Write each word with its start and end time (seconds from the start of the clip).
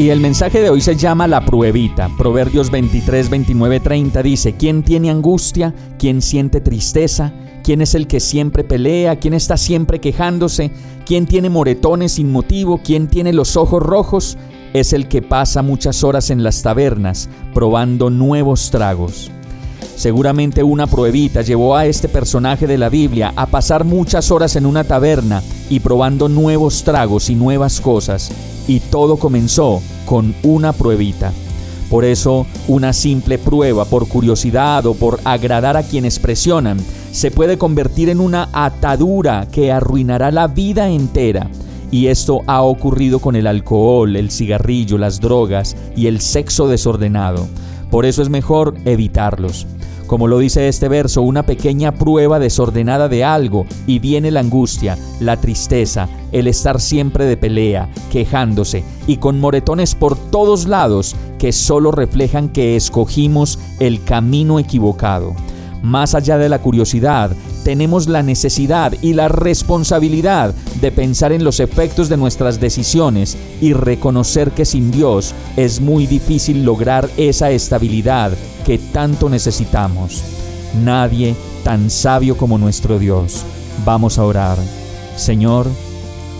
Y 0.00 0.08
el 0.08 0.18
mensaje 0.18 0.62
de 0.62 0.70
hoy 0.70 0.80
se 0.80 0.96
llama 0.96 1.26
La 1.26 1.44
pruebita. 1.44 2.08
Proverbios 2.16 2.70
23, 2.70 3.28
29, 3.28 3.80
30 3.80 4.22
dice, 4.22 4.54
¿quién 4.54 4.82
tiene 4.82 5.10
angustia? 5.10 5.74
¿Quién 5.98 6.22
siente 6.22 6.62
tristeza? 6.62 7.34
¿Quién 7.62 7.82
es 7.82 7.94
el 7.94 8.06
que 8.06 8.18
siempre 8.18 8.64
pelea? 8.64 9.16
¿Quién 9.16 9.34
está 9.34 9.58
siempre 9.58 10.00
quejándose? 10.00 10.70
¿Quién 11.04 11.26
tiene 11.26 11.50
moretones 11.50 12.12
sin 12.12 12.32
motivo? 12.32 12.80
¿Quién 12.82 13.08
tiene 13.08 13.34
los 13.34 13.58
ojos 13.58 13.82
rojos? 13.82 14.38
Es 14.72 14.94
el 14.94 15.06
que 15.06 15.20
pasa 15.20 15.60
muchas 15.60 16.02
horas 16.02 16.30
en 16.30 16.42
las 16.42 16.62
tabernas 16.62 17.28
probando 17.52 18.08
nuevos 18.08 18.70
tragos. 18.70 19.30
Seguramente 19.96 20.62
una 20.62 20.86
pruebita 20.86 21.42
llevó 21.42 21.76
a 21.76 21.84
este 21.84 22.08
personaje 22.08 22.66
de 22.66 22.78
la 22.78 22.88
Biblia 22.88 23.34
a 23.36 23.44
pasar 23.44 23.84
muchas 23.84 24.30
horas 24.30 24.56
en 24.56 24.64
una 24.64 24.84
taberna 24.84 25.42
y 25.70 25.80
probando 25.80 26.28
nuevos 26.28 26.84
tragos 26.84 27.30
y 27.30 27.34
nuevas 27.34 27.80
cosas. 27.80 28.30
Y 28.68 28.80
todo 28.80 29.16
comenzó 29.16 29.80
con 30.04 30.34
una 30.42 30.74
pruebita. 30.74 31.32
Por 31.88 32.04
eso, 32.04 32.46
una 32.68 32.92
simple 32.92 33.38
prueba 33.38 33.84
por 33.84 34.06
curiosidad 34.06 34.84
o 34.86 34.94
por 34.94 35.18
agradar 35.24 35.76
a 35.76 35.82
quienes 35.82 36.18
presionan 36.18 36.78
se 37.10 37.30
puede 37.30 37.58
convertir 37.58 38.08
en 38.10 38.20
una 38.20 38.48
atadura 38.52 39.48
que 39.50 39.72
arruinará 39.72 40.30
la 40.30 40.46
vida 40.46 40.88
entera. 40.88 41.50
Y 41.90 42.06
esto 42.06 42.42
ha 42.46 42.62
ocurrido 42.62 43.18
con 43.18 43.34
el 43.34 43.48
alcohol, 43.48 44.14
el 44.14 44.30
cigarrillo, 44.30 44.98
las 44.98 45.20
drogas 45.20 45.76
y 45.96 46.06
el 46.06 46.20
sexo 46.20 46.68
desordenado. 46.68 47.48
Por 47.90 48.06
eso 48.06 48.22
es 48.22 48.28
mejor 48.28 48.74
evitarlos. 48.84 49.66
Como 50.10 50.26
lo 50.26 50.40
dice 50.40 50.66
este 50.66 50.88
verso, 50.88 51.22
una 51.22 51.44
pequeña 51.44 51.92
prueba 51.92 52.40
desordenada 52.40 53.08
de 53.08 53.22
algo 53.22 53.64
y 53.86 54.00
viene 54.00 54.32
la 54.32 54.40
angustia, 54.40 54.98
la 55.20 55.36
tristeza, 55.36 56.08
el 56.32 56.48
estar 56.48 56.80
siempre 56.80 57.26
de 57.26 57.36
pelea, 57.36 57.88
quejándose 58.10 58.82
y 59.06 59.18
con 59.18 59.38
moretones 59.38 59.94
por 59.94 60.16
todos 60.16 60.66
lados 60.66 61.14
que 61.38 61.52
solo 61.52 61.92
reflejan 61.92 62.48
que 62.48 62.74
escogimos 62.74 63.60
el 63.78 64.02
camino 64.02 64.58
equivocado. 64.58 65.36
Más 65.80 66.16
allá 66.16 66.38
de 66.38 66.48
la 66.48 66.58
curiosidad, 66.58 67.30
tenemos 67.64 68.08
la 68.08 68.22
necesidad 68.22 68.94
y 69.02 69.12
la 69.14 69.28
responsabilidad 69.28 70.54
de 70.80 70.92
pensar 70.92 71.32
en 71.32 71.44
los 71.44 71.60
efectos 71.60 72.08
de 72.08 72.16
nuestras 72.16 72.60
decisiones 72.60 73.36
y 73.60 73.72
reconocer 73.72 74.52
que 74.52 74.64
sin 74.64 74.90
Dios 74.90 75.34
es 75.56 75.80
muy 75.80 76.06
difícil 76.06 76.64
lograr 76.64 77.08
esa 77.16 77.50
estabilidad 77.50 78.32
que 78.64 78.78
tanto 78.78 79.28
necesitamos. 79.28 80.22
Nadie 80.82 81.34
tan 81.64 81.90
sabio 81.90 82.36
como 82.36 82.58
nuestro 82.58 82.98
Dios. 82.98 83.44
Vamos 83.84 84.18
a 84.18 84.24
orar. 84.24 84.58
Señor, 85.16 85.66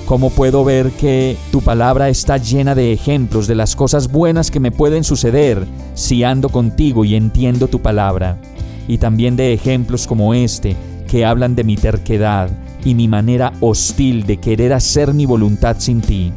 ¿cómo 0.07 0.31
puedo 0.31 0.65
ver 0.65 0.93
que 0.93 1.37
tu 1.53 1.61
palabra 1.61 2.09
está 2.09 2.37
llena 2.37 2.75
de 2.75 2.93
ejemplos 2.93 3.47
de 3.47 3.55
las 3.55 3.77
cosas 3.77 4.09
buenas 4.11 4.51
que 4.51 4.61
me 4.61 4.73
pueden 4.73 5.05
suceder 5.05 5.67
si 5.95 6.25
ando 6.25 6.49
contigo 6.49 7.05
y 7.05 7.15
entiendo 7.15 7.69
tu 7.69 7.81
palabra? 7.81 8.39
y 8.91 8.99
también 8.99 9.37
de 9.37 9.53
ejemplos 9.53 10.09
como 10.09 10.35
este 10.35 10.75
que 11.11 11.25
hablan 11.25 11.57
de 11.57 11.65
mi 11.65 11.77
terquedad 11.77 12.49
y 12.85 12.95
mi 12.95 13.09
manera 13.09 13.53
hostil 13.61 14.25
de 14.27 14.37
querer 14.37 14.73
hacer 14.73 15.13
mi 15.13 15.27
voluntad 15.27 15.77
sin 15.81 16.01
ti. 16.01 16.33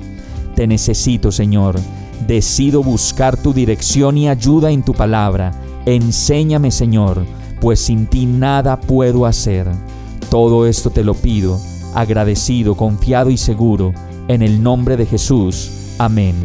Te 0.55 0.65
necesito, 0.65 1.31
Señor. 1.31 1.79
Decido 2.25 2.81
buscar 2.81 3.37
tu 3.37 3.53
dirección 3.53 4.17
y 4.17 4.29
ayuda 4.29 4.71
en 4.71 4.81
tu 4.81 4.93
palabra. 4.93 5.51
Enséñame, 5.85 6.71
Señor, 6.71 7.23
pues 7.61 7.81
sin 7.81 8.07
ti 8.07 8.25
nada 8.25 8.79
puedo 8.79 9.27
hacer. 9.27 9.67
Todo 10.31 10.65
esto 10.65 10.89
te 10.89 11.03
lo 11.03 11.13
pido, 11.13 11.59
agradecido, 11.93 12.75
confiado 12.75 13.29
y 13.29 13.37
seguro, 13.37 13.93
en 14.27 14.41
el 14.41 14.63
nombre 14.63 14.97
de 14.97 15.05
Jesús. 15.05 15.69
Amén. 15.99 16.35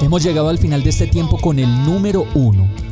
Hemos 0.00 0.22
llegado 0.22 0.48
al 0.48 0.58
final 0.58 0.84
de 0.84 0.90
este 0.90 1.08
tiempo 1.08 1.36
con 1.38 1.58
el 1.58 1.84
número 1.84 2.26
uno 2.34 2.68